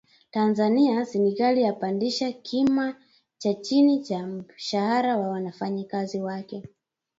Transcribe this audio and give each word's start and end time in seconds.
Tanzania 0.31 1.05
Serikali 1.05 1.61
yapandisha 1.61 2.31
kima 2.31 2.95
cha 3.37 3.53
chini 3.53 4.01
cha 4.03 4.27
mshahara 4.27 5.17
wa 5.17 5.29
wafanyakazi 5.29 6.21
wake 6.21 6.63